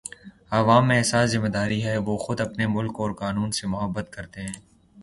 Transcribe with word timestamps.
عوام 0.51 0.87
میں 0.87 0.97
احساس 0.97 1.29
ذمہ 1.31 1.47
داری 1.47 1.79
ہے 1.85 1.95
وہ 1.97 2.17
خود 2.17 2.41
اپنے 2.41 2.67
ملک 2.67 2.93
اور 2.99 3.11
قانون 3.13 3.51
سے 3.51 3.67
محبت 3.67 4.07
کرتے 4.13 4.41
ہیں 4.41 4.57